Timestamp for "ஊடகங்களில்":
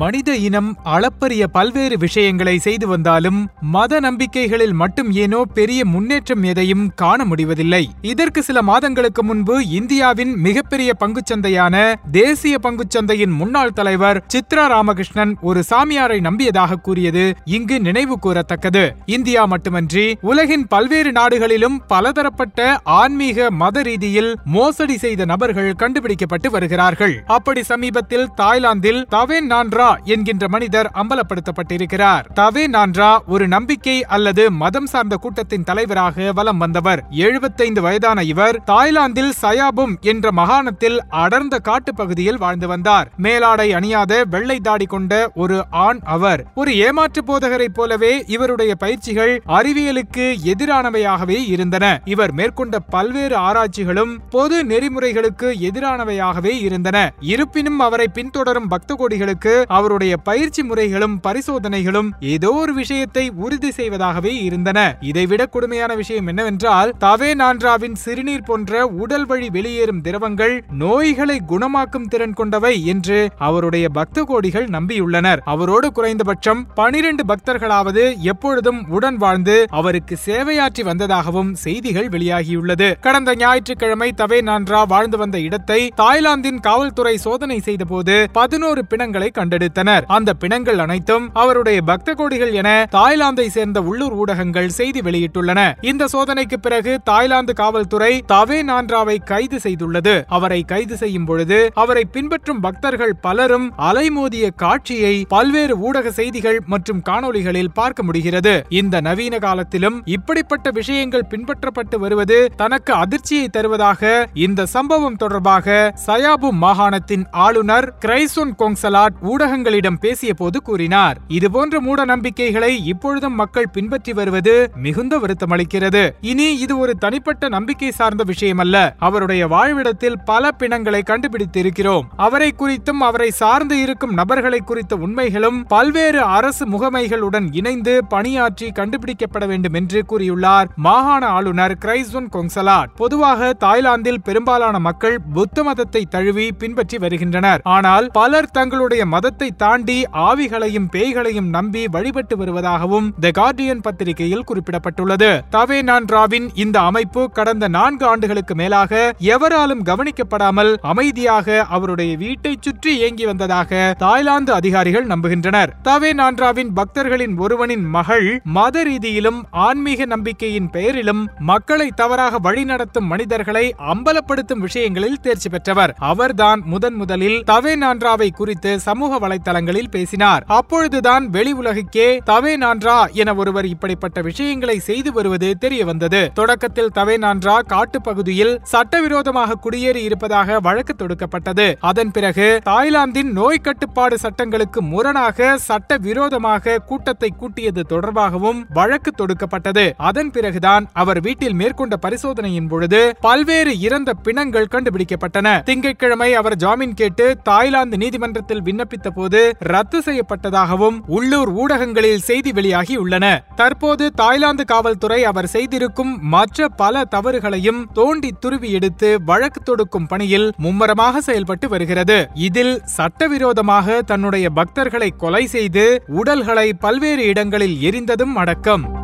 211.62-212.24